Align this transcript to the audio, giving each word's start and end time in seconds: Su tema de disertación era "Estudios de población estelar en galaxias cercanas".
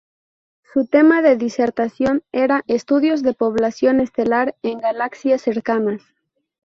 Su 0.73 0.87
tema 0.87 1.21
de 1.21 1.35
disertación 1.35 2.23
era 2.31 2.63
"Estudios 2.65 3.21
de 3.21 3.35
población 3.35 3.99
estelar 3.99 4.55
en 4.63 4.79
galaxias 4.79 5.43
cercanas". 5.43 6.01